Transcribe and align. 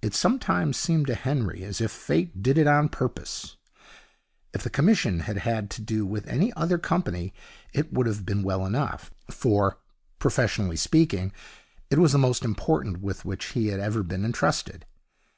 It 0.00 0.14
sometimes 0.14 0.78
seemed 0.78 1.06
to 1.08 1.14
Henry 1.14 1.62
as 1.64 1.82
if 1.82 1.90
Fate 1.90 2.42
did 2.42 2.56
it 2.56 2.66
on 2.66 2.88
purpose. 2.88 3.58
If 4.54 4.62
the 4.62 4.70
commission 4.70 5.20
had 5.20 5.36
had 5.36 5.68
to 5.72 5.82
do 5.82 6.06
with 6.06 6.26
any 6.26 6.50
other 6.54 6.78
company, 6.78 7.34
it 7.74 7.92
would 7.92 8.06
have 8.06 8.24
been 8.24 8.42
well 8.42 8.64
enough, 8.64 9.10
for, 9.30 9.76
professionally 10.18 10.76
speaking, 10.76 11.30
it 11.90 11.98
was 11.98 12.12
the 12.12 12.16
most 12.18 12.42
important 12.42 13.02
with 13.02 13.26
which 13.26 13.48
he 13.48 13.66
had 13.66 13.80
ever 13.80 14.02
been 14.02 14.24
entrusted. 14.24 14.86